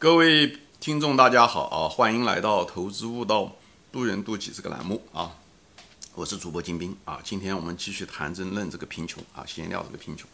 [0.00, 1.84] 各位听众，大家好啊！
[1.86, 3.54] 欢迎来到《投资悟道，
[3.92, 5.36] 渡人渡己》这个栏目啊！
[6.14, 7.20] 我是主播金兵啊！
[7.22, 10.26] 今天我们继续谈争论这个贫穷啊，闲聊这个贫穷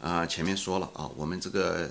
[0.00, 0.24] 啊。
[0.24, 1.90] 前面说了啊，我们这个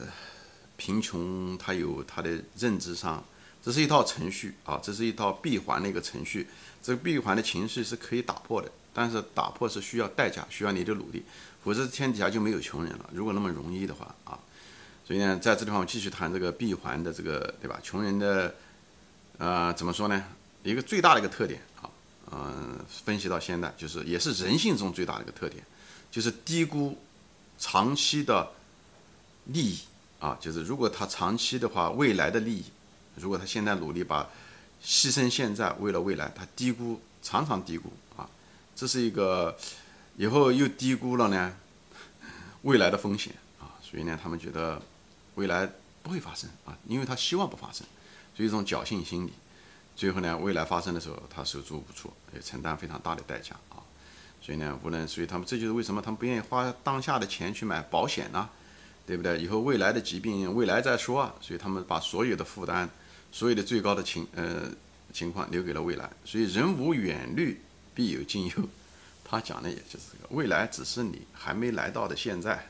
[0.78, 3.22] 贫穷它有它的认知上，
[3.62, 6.47] 这是一套程序啊，这是一套闭环的一个程序。
[6.81, 11.26] 这个闭环的情绪是可以打破的，但是打破是需要代价，需要你的努力，
[11.65, 13.10] 否则天底下就没有穷人了。
[13.12, 14.40] 如果那么容易的话啊。
[15.06, 17.77] 所以呢，在这地方我继续谈这个闭环的这个，对吧？
[17.84, 18.55] 穷人的，
[19.38, 20.23] 呃，怎么说呢？
[20.63, 21.89] 一个最大的一个特点啊，
[22.31, 25.62] 嗯，分析到现在就是也是人性中最大的一个特点，
[26.09, 26.98] 就是低估
[27.59, 28.49] 长期的
[29.48, 29.79] 利益
[30.21, 32.63] 啊，就是如果他长期的话，未来的利益，
[33.15, 34.29] 如果他现在努力把
[34.81, 38.26] 牺牲现在为了未来，他低估，常常低估啊，
[38.73, 39.54] 这是一个
[40.15, 41.54] 以后又低估了呢
[42.62, 44.81] 未来的风险啊，所以呢，他们觉得。
[45.35, 45.67] 未来
[46.01, 47.85] 不会发生啊，因为他希望不发生，
[48.35, 49.33] 就一种侥幸心理。
[49.95, 53.77] 最后呢，未来发生的时候，他手足无措，也承担非常大的代价啊。
[54.41, 58.49] 所以呢，无论所以他们这就是为什么他们不愿意花当下的钱去买保险呢？
[59.05, 59.40] 对不对？
[59.40, 61.34] 以后未来的疾病，未来再说啊。
[61.41, 62.90] 所以他们把所有的负担，
[63.31, 64.70] 所有的最高的情呃
[65.12, 66.09] 情况留给了未来。
[66.25, 67.62] 所以人无远虑，
[67.94, 68.53] 必有近忧。
[69.23, 72.68] 他讲的也就是这个，未来只是你还没来到的现在。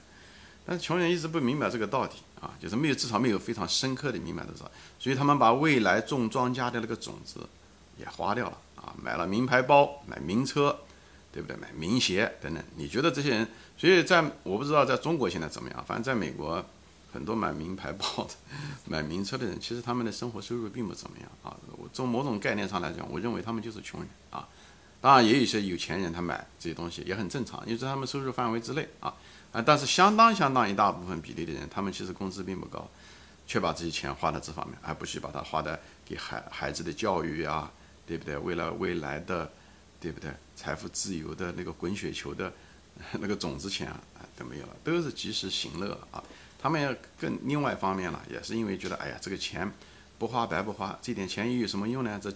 [0.66, 2.12] 但是穷人一直不明白这个道理。
[2.44, 7.40] 啊，就是没有，至少没有非常深刻的明白多少，所以他们把未来种庄稼的那个种子
[7.98, 10.78] 也花掉了啊，买了名牌包，买名车，
[11.32, 11.56] 对不对？
[11.56, 12.62] 买名鞋等等。
[12.76, 13.48] 你觉得这些人？
[13.78, 16.64] 所以在我不知道在中国现在怎么样，反正在美国，
[17.14, 18.32] 很多买名牌包的、
[18.86, 21.56] 买名车的人，其实他们的生活收入并不怎么样啊。
[21.78, 24.46] 我从某种概念上来讲，我认为他们就是穷人啊。
[25.00, 29.14] 当然，也有一些有钱人他买这些东西也很正常，因为在他们收入范围之内啊。
[29.54, 32.90] 啊，但是相当相当一大部分比例的人，他们其实工资并不高，
[33.46, 37.72] 却把这些钱花在这方面，而不去把它花在给孩孩子的教育啊，
[38.08, 38.36] 对不对？
[38.36, 39.50] 为了未来的，
[40.02, 40.32] 对不对？
[40.56, 42.52] 财富自由的那个滚雪球的
[43.12, 44.02] 那个种子钱啊，
[44.36, 46.24] 都没有了，都是及时行乐啊。
[46.60, 49.72] 他们也更另外一方面了，也是因为觉得，哎呀，这个钱
[50.18, 52.20] 不花白不花，这点钱又有什么用呢？
[52.20, 52.32] 这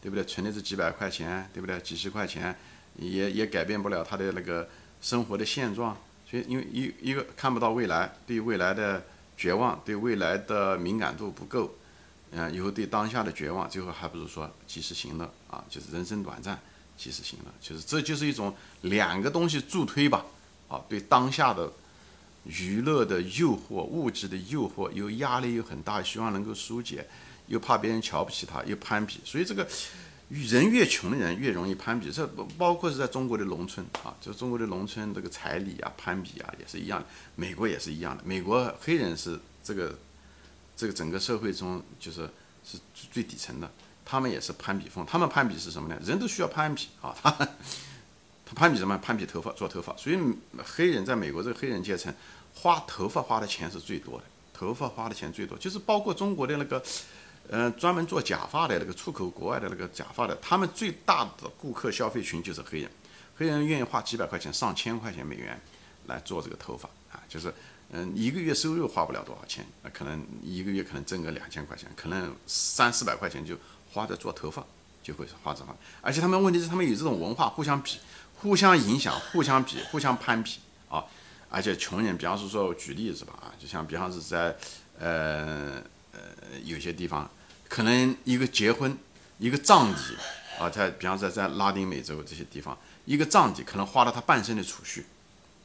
[0.00, 0.24] 对不对？
[0.24, 1.80] 存的这几百块钱，对不对？
[1.80, 2.56] 几十块钱
[2.94, 4.68] 也也改变不了他的那个
[5.00, 5.96] 生活的现状。
[6.30, 9.04] 所以，因为一一个看不到未来，对未来的
[9.36, 11.74] 绝望，对未来的敏感度不够，
[12.30, 16.56] 嗯，以后对当下的绝望，最后还不如说及时行乐啊，就是人生短暂，
[16.96, 20.24] 及时行乐，就是这就是一种两个东西助推吧，
[20.68, 21.72] 啊，对当下的
[22.44, 27.04] 娱乐的诱惑、物质的诱惑，又压力又很大，希望能够疏解，
[27.48, 29.68] 又怕别人瞧不起他，又攀比，所以这个。
[30.30, 32.24] 人越穷的人越容易攀比，这
[32.56, 38.22] 包括是在中国的农村啊，就中国的农村这个彩礼啊、攀比啊也是一样的，美国也是一样的。
[38.24, 39.98] 美国黑人是这个
[40.76, 42.30] 这个整个社会中就是
[42.64, 42.78] 是
[43.10, 43.68] 最底层的，
[44.04, 45.04] 他们也是攀比风。
[45.04, 46.00] 他们攀比是什么呢？
[46.04, 47.30] 人都需要攀比啊，他
[48.46, 48.96] 他攀比什么？
[48.98, 49.96] 攀比头发，做头发。
[49.96, 50.18] 所以
[50.64, 52.14] 黑人在美国这个黑人阶层
[52.54, 54.24] 花头发花的钱是最多的，
[54.54, 56.80] 头发花的钱最多，就是包括中国的那个。
[57.52, 62.88] 嗯，专门做假发的那个出口国外的那个假发的，他们最大的顾客消费群就是黑人，
[63.36, 65.60] 黑人愿意花几百块钱、上千块钱美元
[66.06, 67.52] 来做这个头发啊，就是
[67.90, 73.56] 嗯，一个月收入花不了多少钱，那可能一个月可能挣个两千块钱，可能三四百块钱就
[73.92, 74.64] 花在做头发，
[75.02, 77.98] 就会花这方而且他们问题是他们有这种文化，互相比、
[78.36, 81.04] 互相影响、互相比、互相攀比啊。
[81.48, 84.56] 而且穷人，比方说说举例子吧啊，就像比方是在
[85.00, 85.82] 呃
[86.12, 86.20] 呃
[86.62, 87.28] 有些地方。
[87.70, 88.98] 可能一个结婚，
[89.38, 89.96] 一个葬礼
[90.58, 95.06] 啊，在比方说在拉丁美洲这些地方，一个葬礼可能花了他半生的储蓄，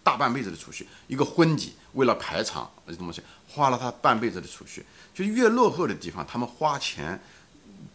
[0.03, 4.85] 大半辈子的储蓄；一个婚礼为了排场这些东西，花了他半辈子的储蓄。
[5.15, 7.19] 就越落后的地方，他们花钱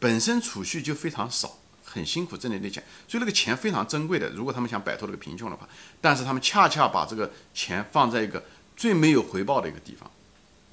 [0.01, 4.29] 本身储蓄就非常少，很辛苦挣的那钱，所以那个钱非常珍贵的。
[4.31, 5.69] 如果他们想摆脱这个贫穷的话，
[6.01, 8.43] 但是他们恰恰把这个钱放在一个
[8.77, 10.11] 最没有回报的一个地方。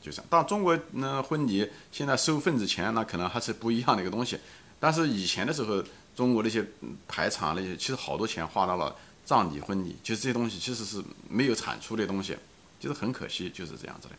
[0.07, 4.39] 就像，当中国那婚礼现在收份子钱，那可能还是不一样的一个东西。
[4.79, 5.83] 但是以前的时候，
[6.15, 6.65] 中国那些
[7.09, 8.95] 排场那些，其实好多钱花到了
[9.25, 12.37] 葬礼、婚礼，就是这些东西其实是没有产出的东西，
[12.79, 14.15] 就是很可惜，就是这样子的。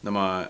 [0.00, 0.46] 那么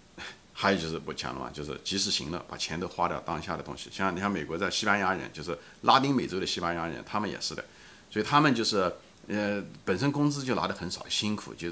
[0.54, 3.90] 还有就是我讲了嘛，就是及时行乐，把钱都花掉当下的东西。
[3.92, 7.64] 像你看美国在西班牙人，就是拉丁美洲的西班牙人，他们也是的，
[8.10, 8.90] 所以他们就是
[9.28, 11.68] 呃本身工资就拿的很少，辛苦就。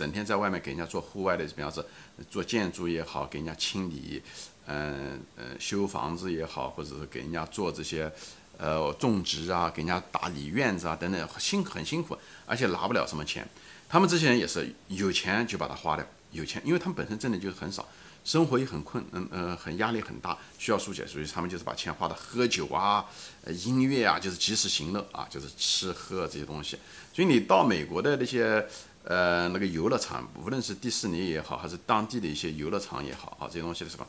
[0.00, 1.84] 整天在外面给人家做户外的，比方说
[2.30, 4.22] 做建筑也好，给人家清理，
[4.66, 8.10] 嗯嗯修房子也好，或者是给人家做这些
[8.56, 12.16] 呃种植啊，给人家打理院子啊等等，辛很辛苦，
[12.46, 13.46] 而且拿不了什么钱。
[13.90, 17.86] 他们这些人也是有钱就把它花掉有钱，因为他们本身挣的就是很少，
[18.24, 23.04] 生活也很困，嗯呃，很压力很大，需要疏解，所以他们就是把钱花到喝酒啊、
[23.46, 26.78] 音乐啊，就是及时行乐啊，就是吃喝这些东西。
[27.12, 28.64] 所以你到美国的那些
[29.04, 34.06] 呃那个游乐场，无论是迪士尼也好，还是当地的一些游乐场也好啊，这些东西的时候，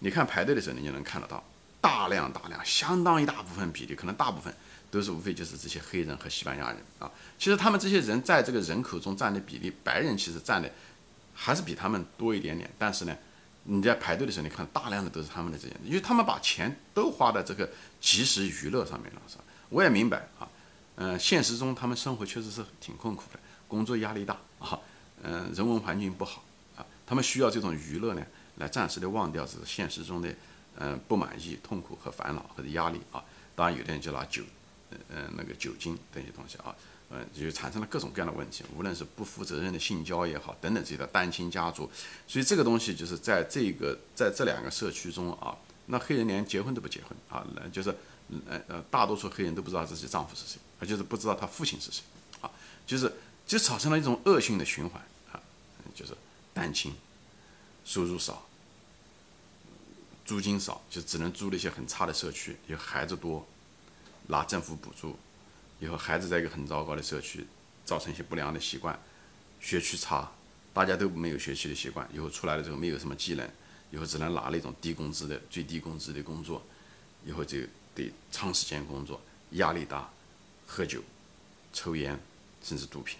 [0.00, 1.42] 你看排队的时候，你就能看得到
[1.80, 4.52] 大量大量，相当一大部分比例，可能大部分。
[4.92, 10.70] 都是无非就是这些黑人和西班牙人啊，其实他们这些人在这个人口中占的比例，白人其实占的
[11.32, 12.70] 还是比他们多一点点。
[12.78, 13.16] 但是呢，
[13.62, 17.66] 你在排队的时候，你看大量的都是他们的这些，因为他们把钱都花在这个
[18.02, 19.44] 即时娱乐上面了，是吧？
[19.70, 20.46] 我也明白啊，
[20.96, 23.40] 嗯，现实中他们生活确实是挺困苦的，
[23.72, 24.78] 工作压力大啊，
[25.22, 26.44] 嗯，人文环境不好
[26.76, 28.22] 啊，他们需要这种娱乐呢，
[28.56, 30.28] 来暂时的忘掉这个现实中的
[30.76, 33.24] 嗯不满意、痛苦和烦恼或者压力啊。
[33.56, 34.42] 当然，有的人就拿酒。
[35.08, 36.76] 嗯，那个酒精这些东西啊，
[37.08, 41.90] 嗯，就产生了各种各样的问题，无论是不负责任的性交也好，等等这些的单亲家族，
[42.28, 47.42] 所以这个东西就是在这个在这两个社区中啊，那黑人连结婚都不结婚啊，
[47.72, 47.88] 就是
[48.46, 52.02] 呃呃，大多数黑人都不知道自己丈夫是谁，而就是不知道他父亲是谁
[52.42, 52.50] 啊，
[52.86, 53.10] 就是
[53.52, 55.38] 就产生了一种恶性的循环啊，
[55.94, 56.16] 就是
[56.54, 56.94] 单亲，
[57.84, 58.46] 收入少，
[60.24, 63.46] 租金少，就只能租那些很差的社区，有孩子多。
[64.28, 65.18] 拿政府补助，
[65.80, 67.46] 以后孩子在一个很糟糕的社区，
[67.84, 68.98] 造成一些不良的习惯，
[69.60, 70.32] 学区差，
[70.72, 73.46] 大家都没有学习的习惯，以后出来了之后没有什么技能，
[73.90, 76.64] 以后只能拿那种低工资的最低工资的工作，
[77.26, 77.58] 以后就
[77.94, 79.20] 得长时间工作，
[79.50, 80.08] 压力大，
[80.66, 81.02] 喝酒，
[81.74, 82.18] 抽烟，
[82.62, 83.18] 甚至毒品，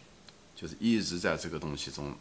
[0.62, 2.14] 就是一直在这个东西中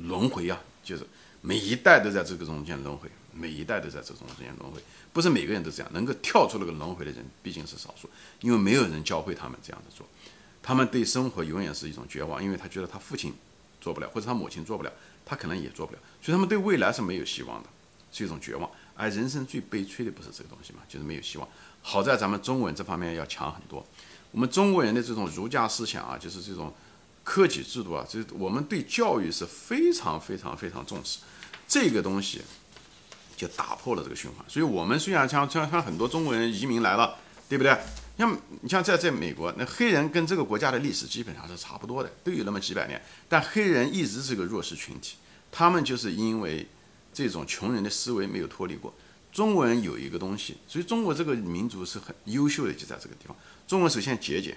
[0.00, 1.06] 轮回啊，就是
[1.40, 3.08] 每一代都在这个中间轮回。
[3.36, 4.80] 每一代都在这种中间轮回，
[5.12, 8.08] 不是每个人都这样，能够跳出那个轮回的人毕竟是少数，
[8.40, 10.06] 因为没有人教会他们这样子做，
[10.62, 13.34] 他们对生活永远是一种绝望，因为他觉得他父亲
[13.80, 14.92] 做不了，或者他母亲做不了，
[15.26, 17.68] 他可能也做不了，所以他们对未来是没有希望的，
[18.12, 18.70] 是一种绝望。
[18.94, 21.48] 而人生最悲催的不是这个东西嘛，就是没有希望。
[21.82, 23.84] 好在咱们中国人这方面要强很多，
[24.30, 26.72] 我们中国人的这种儒家思想啊，就是这种
[27.24, 31.18] 科举制度啊，这我们对教育是非常非常非常重视，
[31.66, 32.40] 这个东西。
[33.36, 37.16] 就打破了这个循环，所以，我们虽然像像像很多中国人移民来了，
[37.48, 37.76] 对不对？
[38.16, 43.02] 像你像在在美国，那黑人跟这个国家的历史基本上是差不多的，都有那么几百年。
[43.28, 45.16] 但黑人一直是个弱势群体，
[45.50, 46.64] 他们就是因为
[47.12, 48.94] 这种穷人的思维没有脱离过。
[49.32, 53.36] 中国人有一个东西，所以中国这个民族是很优秀的，就在这个地方。
[53.66, 54.56] 中国首先节俭，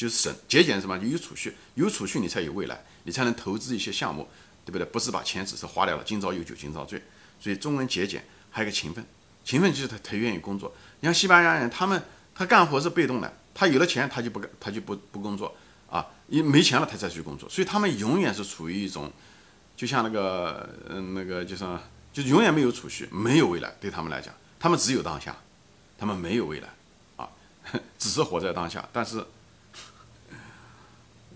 [0.00, 0.96] 就是省节俭什么？
[0.98, 4.28] 有储蓄，有储蓄你才有未来，你才能投资一些项目。
[4.62, 4.84] 对不对？
[4.84, 7.02] 不是把钱只是花掉了，今朝有酒今朝醉。
[7.40, 9.04] 所以中国人节俭，还有个勤奋，
[9.42, 10.72] 勤奋就是他他愿意工作。
[11.00, 12.00] 你像西班牙人，他们
[12.34, 15.52] 他干活是被动的，他有了钱他就不干，他就不不工作
[15.90, 17.48] 啊，因没钱了他再去工作。
[17.48, 19.10] 所以他们永远是处于一种，
[19.76, 21.64] 就像那个嗯那个就是
[22.12, 23.74] 就永远没有储蓄，没有未来。
[23.80, 25.34] 对他们来讲，他们只有当下，
[25.98, 26.68] 他们没有未来
[27.16, 27.28] 啊，
[27.98, 28.86] 只是活在当下。
[28.92, 29.24] 但是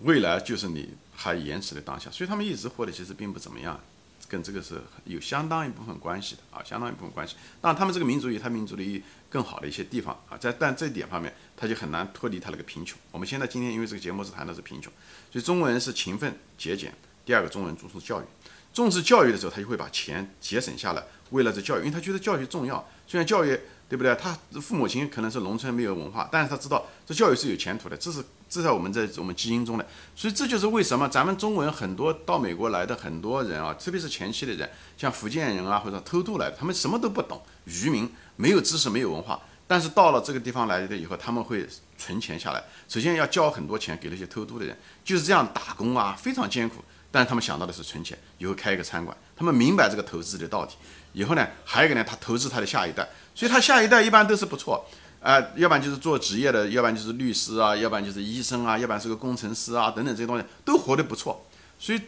[0.01, 0.95] 未来就是你。
[1.17, 3.79] 还延迟的当下，所以他们一直活的其实并不怎么样，
[4.27, 7.37] 跟这个是有相当一部分关系的啊，相当一部分关系。
[7.61, 12.99] 当然，他们这个民族有他民族的更好的一些地方啊，在但这一点方面，他就很难脱离他那个贫穷。
[13.11, 14.91] 我们现在今天因为这个节目是谈的是贫穷，
[15.31, 16.93] 所以中国人是勤奋节俭。
[17.23, 18.25] 第二个，中国人重视教育，
[18.73, 22.85] 重视教育的时候，他就会把钱节省下来，为了这教育，因为他觉得教育重要。
[23.07, 24.15] 虽然教育对不对？
[24.15, 28.23] 他父母亲可能是农村没有文化，但是他知道这教育是有前途的，这是。
[28.47, 46.75] 至少我们在我们基因中的，所以这就是为什么咱们中国人很多到美国来的很多人啊，特别是前期的人，像福建人啊或者偷渡来的，他们什么都不懂，渔民没有知识没有文化，但是到了这个地方来的以后，他们会存钱下来，首先要交很多钱给那些偷渡的人，就是这样打工啊，非常艰苦，
[47.15, 50.71] 但是他们想到的是存钱，以后开一个餐馆，他们明白这个投资的道理，
[51.13, 54.85] 以后呢，还有一个呢，他投资他的下一代，所以他下一代一般都是不错。
[55.21, 61.47] 啊，要不然就是做职业的，要不然就是律师啊，要不然就是医生啊，要不然是个工程师啊，等等这些东西都活得不错。
[61.79, 62.01] 所以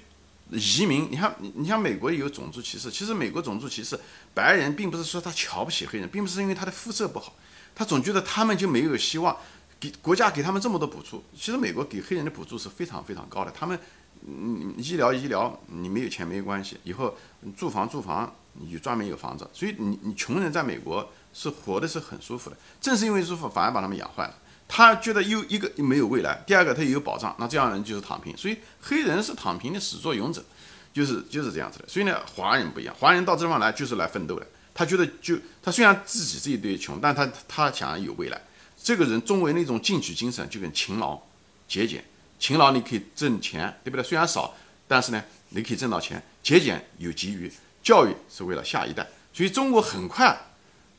[0.52, 3.98] 移民，你看，你你像美国也有种族歧视，其实美国种族歧视
[4.34, 7.34] 白人，并不是说他瞧不起黑人，并不是因为他的肤色不好，
[7.74, 9.38] 他总觉得他们就没有希望，
[9.80, 13.80] 给国家给他们这么多补助，其实美国给黑人的补助是非常非常高的，他们
[14.26, 17.16] 嗯医疗医疗，你没有钱没关系，以后
[17.56, 21.08] 住房住房，你专门有房子，所以你你穷人在美国。
[21.34, 24.34] 是活的是很舒服的，正是因为舒服，反而把他们养坏了。
[24.68, 28.36] 他觉得又一个没有未来，第二个他也有保障，那这样人就是躺平。
[28.36, 30.44] 所以黑人是躺平的始作俑者，
[30.92, 31.88] 就是就是这样子的。
[31.88, 34.48] 所以呢，华人不一样，华人到这地方来就是来奋斗的。
[34.74, 38.42] 他觉得就他虽然自己这一堆穷，但他他想有未来。
[38.88, 41.20] 这个人中国那种进取精神就跟勤劳、
[41.68, 42.02] 节俭、
[42.40, 44.02] 勤劳你可以挣钱，对不对？
[44.02, 44.56] 虽然少，
[44.88, 46.24] 但是呢，你可以挣到钱。
[46.42, 47.52] 节俭有急于
[47.84, 50.34] 教育是为了下一代，所以中国很快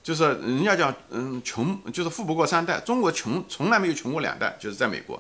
[0.03, 5.19] 就是人家讲，嗯，穷就是富不过三代，中国穷从来没有穷过两代，就是在美国，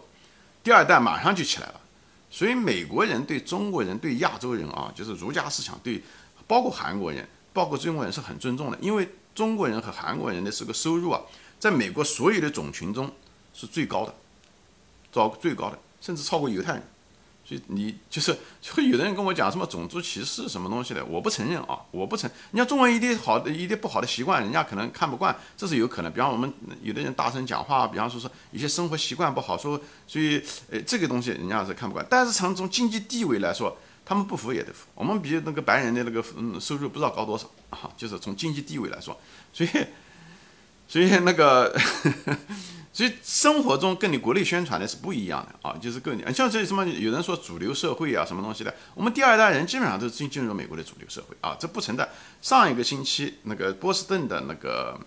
[0.62, 1.80] 第二代马上就起来了。
[2.30, 6.02] 所以美国人对中国人、对亚洲人啊，就是儒家思想，对
[6.46, 11.22] 包括韩国人、包括中国人是很尊重的，因为中国人和韩国人的这个收入啊，
[11.58, 13.10] 在美国所有的种群中
[13.52, 14.14] 是最高的，
[15.12, 16.82] 高最高的，甚至超过犹太人。
[17.44, 18.36] 所以你就是，
[18.74, 22.30] 会有的人跟我讲什么种族歧视什么东西的，我不承认啊，我不承。
[22.50, 26.12] 你像中文一点好的、一点不好的习惯，人家可能看不惯，这是有可能。
[26.12, 32.06] 比方我们有的人大声讲话，比方说说一些生活习惯不好，说所以呃这个东西人家是看不惯。
[32.10, 33.74] 但是从从经济地位来说，
[34.04, 34.86] 他们不服也得服。
[34.94, 39.18] 我们比那个白人的那个嗯收入不知道高多少啊，就是从经济地位来说，
[39.54, 39.70] 所以
[40.88, 41.76] 所以那个。
[42.90, 52.08] 所以生活中跟你国内宣传的是不一样的啊，就是跟你像这什么有人说主流社会啊什么东西的，我们第二代人基本上都进进入美国的主流社会啊，这不存在。
[52.42, 54.98] 上一个星期那个波士顿的那个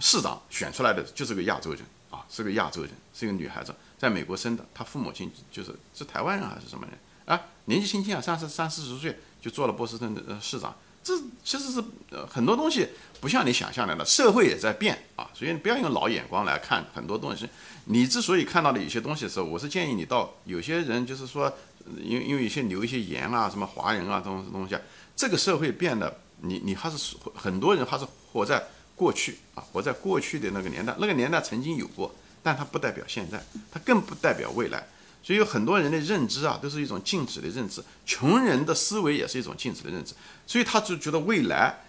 [0.00, 7.40] 市长选出来的就是个亚洲人啊，是个亚洲人，是一个女孩子，在美国生的，她父母亲就是是台湾人还是什么人啊？
[7.66, 10.74] 年纪轻轻啊，三十三四十岁就做了波士顿的市长。
[11.02, 12.86] 这其实是呃很多东西
[13.20, 17.48] 不像你想象的了，社会也在变啊，所以你不要用老眼光来看很多东西。
[17.86, 21.52] 你之所以看到的有些东西的时候，我是建议你到有些人就是说，
[22.00, 24.80] 因为因为有些留一些言啊，什么华人啊这种东西，啊
[25.16, 28.62] 这个社会变得，你你还是很多人还是活在
[28.94, 33.42] 过去啊，活在过去的那个年代，那个年代曾经有过，但它不代表现在，
[33.72, 34.86] 它更不代表未来。
[35.22, 37.82] 所以有很多人的认知啊，都是一种静止的认知。
[38.04, 40.14] 穷人的思维也是一种静止的认知，
[40.46, 41.84] 所以他就觉得未来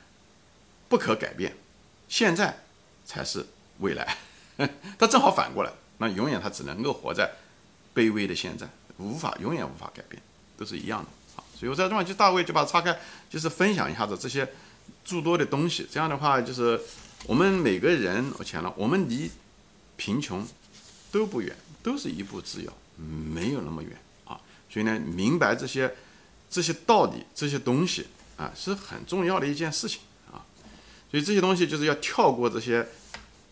[0.88, 1.56] 不可改变，
[2.08, 2.64] 现在
[3.06, 3.46] 才是
[3.80, 4.18] 未来。
[5.00, 7.32] 他正好反过来，那永远他只能够活在
[7.96, 10.22] 卑微的现在，无法永远无法改变，
[10.56, 11.10] 都是一样的。
[11.36, 12.96] 啊，所以我在这方就大卫就把它拆开，
[13.32, 14.48] 就是分享一下子这些
[15.04, 15.88] 诸多的东西。
[15.92, 16.80] 这样的话，就是
[17.26, 19.32] 我们每个人，我讲了，我们离
[19.98, 20.48] 贫穷
[21.12, 22.72] 都不远，都是一步之遥。
[22.96, 23.92] 没有那么远
[24.26, 25.96] 啊，所以呢，明白这些
[26.50, 28.08] 这些道理、这些东西
[28.38, 30.46] 啊，是很重要的一件事情啊。
[31.10, 32.88] 所以这些东西就是要跳过这些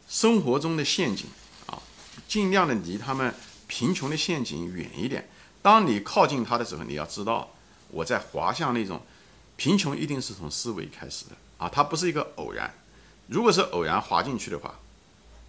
[0.07, 1.27] 生活中的陷阱
[1.67, 1.81] 啊，
[2.27, 3.33] 尽量的离他们
[3.67, 5.29] 贫穷的陷阱远一点。
[5.61, 7.53] 当你靠近他的时候，你要知道
[7.89, 9.01] 我在滑向那种
[9.57, 12.73] 贫穷，一定是从思维开始的啊，它不是一个偶然。
[13.27, 14.79] 如果是偶然滑进去的话，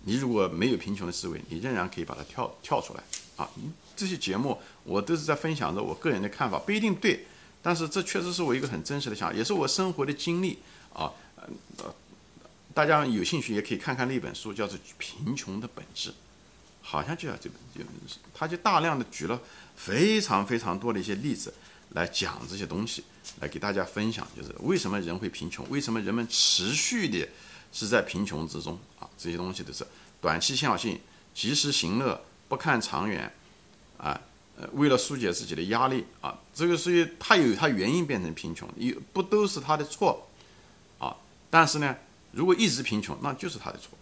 [0.05, 3.03] 你如果没有贫穷的思维，你仍然可以把它跳跳出来
[3.37, 3.49] 啊。
[3.95, 7.27] 这些节目我都是在分享着我个人的看法，不一定对，
[7.63, 10.59] 但是这确实是我一个很真实的想法，也是我生活的经历
[10.93, 11.13] 啊。
[11.79, 11.95] 呃，
[12.75, 16.11] 大家有兴趣也可以看看那本书，叫做《贫穷的本质》，
[16.81, 17.85] 好像就要这本，就
[18.33, 19.41] 他就大量的举了
[19.77, 21.53] 非常非常多的一些例子
[21.91, 23.05] 来讲这些东西，
[23.41, 27.29] 来给大家分享，就是为什么人会贫穷，为什么人们持续的
[27.73, 29.09] 是在贫穷之中啊？
[29.19, 29.87] 这些东西都是
[30.21, 30.99] 短期向性、
[31.35, 32.21] 及时行乐、
[32.53, 33.33] 不看长远。
[33.97, 34.21] 啊，
[34.59, 40.29] 呃，为了疏解自己的压力啊，这个所以他有他原因变成贫穷，也不都是他的错，
[40.99, 41.17] 啊，
[41.49, 41.97] 但是呢，
[42.33, 43.97] 如果一直贫穷，那就是他的错。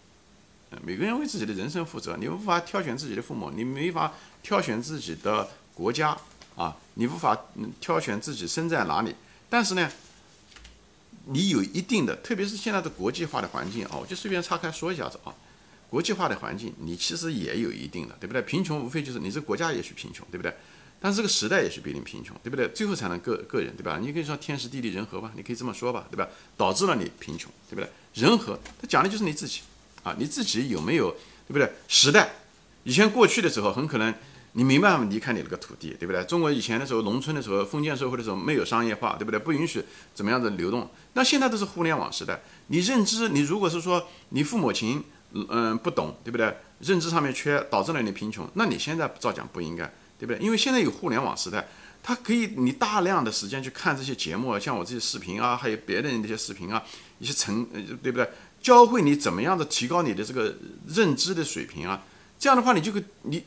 [0.83, 6.17] 每个人为自己的人生负责，你无法挑选自己的父母，你没法挑选自己的国家
[6.55, 7.37] 啊，你无法
[7.79, 9.15] 挑选自己生在哪里。
[9.49, 9.91] 但是呢，
[11.25, 15.31] 你有一定的，特别是现在的国际化的环境啊，我就随便岔开说一下子啊。
[15.91, 18.41] 国际化的环境，你其实也有一定的，对不对？
[18.43, 20.55] 贫穷无非就是你这国家也许贫穷，对不对？
[21.01, 22.65] 但是这个时代也许必定贫穷，对不对？
[22.69, 23.99] 最后才能个个人，对吧？
[24.01, 26.25] 你可以说天时地利人和吧，你可以这么说吧，对吧？
[26.55, 27.89] 导致了你贫穷，对不对？
[28.13, 29.59] 人和，他讲的就是你自己
[30.03, 31.11] 啊，你自己有没有，
[31.45, 31.69] 对不对？
[31.89, 32.29] 时代，
[32.85, 34.15] 以前过去的时候，很可能
[34.53, 36.23] 你没办法离开你那个土地，对不对？
[36.23, 39.37] 中国以前的时候，农村的时候，封建社会的时候，没有商业化，对不对？
[39.37, 39.83] 不允许
[40.15, 40.89] 怎么样的流动。
[41.15, 45.03] 那现在都是互联网时代，你认知，你如果是说你父母亲。
[45.33, 46.53] 嗯，不懂，对不对？
[46.79, 48.49] 认知上面缺，导致了你贫穷。
[48.55, 49.85] 那你现在照讲不应该，
[50.19, 50.37] 对不对？
[50.39, 51.67] 因为现在有互联网时代，
[52.01, 56.83] 它可以你大量的时间去看这些节目，像我这些视频啊，还有别人的一些视频啊，
[57.19, 57.63] 一些成，
[58.01, 58.29] 对不对？
[58.61, 60.55] 教会你怎么样的提高你的这个
[60.87, 62.03] 认知的水平啊。
[62.37, 63.43] 这样的话，你就可你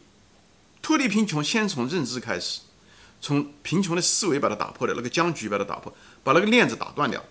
[0.80, 2.60] 脱离贫穷，先从认知开始，
[3.20, 7.22] 从贫穷的思维把它打破掉，那个僵局把它打破，把那个链子打断掉，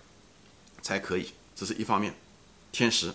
[0.81, 1.31] 才可以。
[1.55, 2.13] 这是一方面，
[2.71, 3.13] 天时。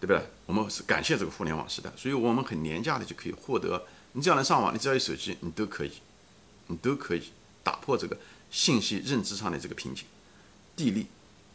[0.00, 0.20] 对不对？
[0.46, 3.84] 我们是感谢这个互联网时代，所以我们很廉价的就可以获得。
[4.12, 5.92] 你只要能上网，你只要有手机，你都可以，
[6.68, 7.22] 你都可以
[7.62, 8.16] 打破这个
[8.50, 10.06] 信息认知上的这个瓶颈。
[10.74, 11.06] 地利，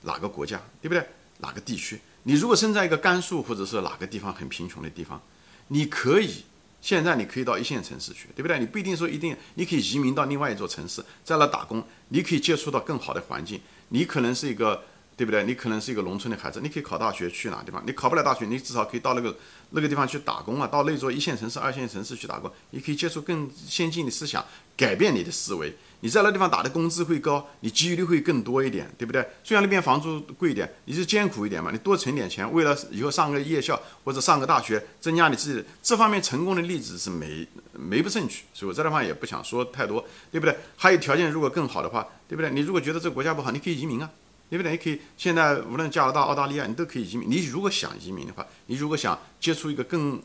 [0.04, 1.06] 哪个国家，对不对？
[1.40, 2.00] 哪个地区？
[2.24, 5.22] 你如果生在一个甘肃或者是哪个地方很贫穷的地方，
[5.68, 6.46] 你可以
[6.82, 8.60] 现在你可以到一线城市去，对不对？
[8.60, 13.60] 你不一定说一定，你可以移民到另外一座城市，在那打工，你可以接触到更好的环境。
[13.90, 14.84] 你可能是一个，
[15.18, 15.44] 对不对？
[15.46, 17.82] 你可能是一个农村的孩子，你可以考大学去哪地方？
[17.86, 19.36] 你考不了大学，你至少可以到那个
[19.70, 24.44] 那个地方去打工啊，到那座一线城市、二线城市去打工，你可以接触更先进的思想，
[24.76, 25.74] 改变你的思维。
[26.02, 29.26] 你在那地方打的工资会高，你机遇率会更多一点，对不对？
[29.44, 40.56] 虽然那边房租贵一点，你是艰苦一点嘛，你多存点钱，为了以后上个夜校或者上个大学，增加你自己这方面成功的例子是没没不胜举，所以我这地方也不想说太多，对不对？
[40.76, 42.52] 还有条件如果更好的话，对不对？
[42.52, 44.08] 你如果觉得这个国家不好，你可以移民啊，
[44.50, 44.72] 对不对？
[44.72, 47.30] 你可以现在无论加拿大、澳大利亚，你都可以移民。
[47.30, 50.22] 你如果想移民的话，你如果想接触一个更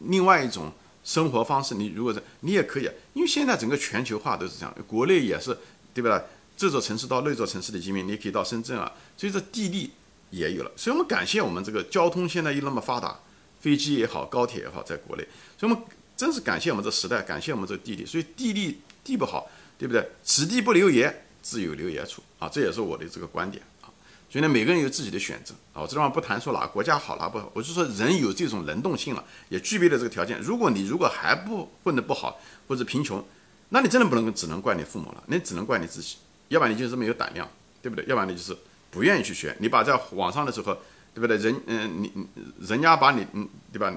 [0.00, 0.72] 另外一种
[1.04, 5.56] 生活方式，你如果是你也可以，因为现在整个全球化都是这样，国内也是。
[5.94, 6.22] 对吧？
[6.56, 9.90] 这座城市到那座城市的移民，你可以到深圳啊，所以这地利
[10.30, 10.72] 也有了。
[10.74, 13.14] 所以我们感谢我们这个交通现在又那么发达，
[13.60, 15.28] 飞机也好，高铁也好，在国内，
[15.58, 15.84] 所以我们
[16.16, 18.06] 真是感谢我们这时代，感谢我们这地利。
[18.06, 20.08] 所以地利地不好，对不对？
[20.24, 23.90] 此地不留爷，自有留爷处啊，这也是我的这个观点啊。
[24.30, 25.82] 所以呢，每个人有自己的选择啊。
[25.82, 30.40] 我这地方不谈说哪国家好哪不好，我就说人有这种能动性了，也具备了这个条件。
[30.40, 33.22] 如果你如果还不混得不好或者贫穷，
[33.68, 36.16] 那你真的不能只能怪你父母了，那只能怪你自己，
[36.48, 37.48] 要不然你就是没有胆量，
[37.82, 38.04] 对不对？
[38.06, 38.56] 要不然你就是
[38.90, 39.56] 不愿意去学。
[39.58, 40.76] 你把在网上的时候，
[41.14, 41.36] 对不对？
[41.36, 42.12] 人，嗯，你，
[42.60, 43.92] 人家把你，嗯，对吧？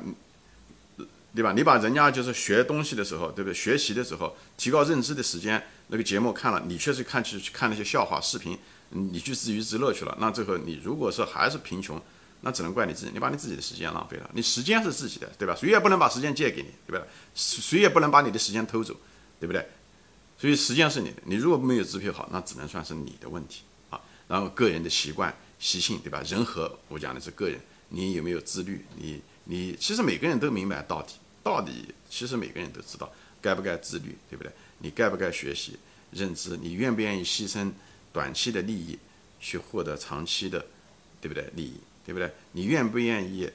[1.35, 1.51] 对吧？
[1.53, 3.53] 你把人家就是学东西的时候，对不对？
[3.53, 8.57] 学习的时候，提高认知的时间，那个节目看了，你确实看去看那些笑话视频，
[8.89, 10.17] 你去自娱自乐去了。
[10.19, 12.01] 那最后你如果说还是贫穷，
[12.41, 14.29] 那只能怪你自己，你把你自己的时间浪费了。
[14.33, 15.55] 你时间是自己的，对吧？
[15.55, 17.05] 谁也不能把时间借给你，对吧？
[17.35, 18.95] 谁也不能把你的时间偷走。
[19.37, 19.67] 对不对？
[20.39, 23.99] 所以时间是你的，你如果没有支配好，那只能算是你的问题啊。
[24.29, 26.23] 然后个人的习惯习性，对吧？
[26.25, 28.85] 人和我讲的是个人，你有没有自律？
[28.95, 31.15] 你你其实每个人都明白到底，
[31.45, 33.07] 到底其实每个人都知道
[33.39, 34.51] 该不该自律，对不对？
[34.79, 35.77] 你该不该学习
[36.09, 36.57] 认知？
[36.57, 37.71] 你愿不愿意牺牲
[38.11, 38.97] 短期的利益
[39.39, 40.65] 去获得长期的，
[41.21, 41.47] 对不对？
[41.53, 42.31] 利益，对不对？
[42.53, 43.47] 你愿不愿意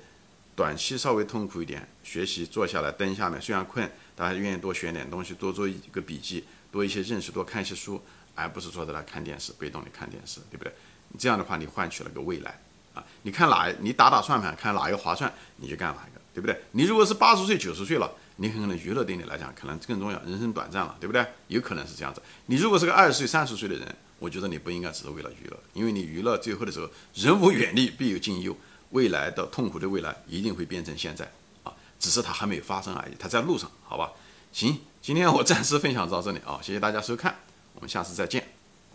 [0.54, 3.90] 短期稍微痛苦一点学习，坐下来灯下面，虽然困。
[4.14, 8.00] 大家愿意多学点东西，多做一个笔记，多一些认识，多看一些书，
[8.36, 10.72] 而不是坐在那看电视，被动的看电视，对不对？
[11.18, 12.60] 这样的话，你换取了个未来
[12.94, 13.04] 啊！
[13.22, 16.58] 你看哪，你打打算盘，看哪一个划算，你就干哪一个，对不对？
[16.72, 21.24] 你如果是八十岁、九十岁了，你很可能娱乐对你来讲可能更重要，人生短暂了，对不对？
[21.48, 22.22] 有可能是这样子。
[22.46, 28.56] 你如果是个二十岁、三十岁的人，我觉得你不应该只是为了娱乐，因为你娱乐最后的时候，人无远虑，必有近忧，
[28.90, 31.30] 未来的痛苦的未来一定会变成现在
[31.62, 31.72] 啊。
[31.98, 34.10] 只是它还没有发生而已，它在路上，好吧？
[34.52, 37.36] 行，今天我暂时分享到这里啊，谢谢大家收看，
[37.74, 38.48] 我们下次再见，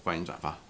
[0.03, 0.64] 欢迎转发。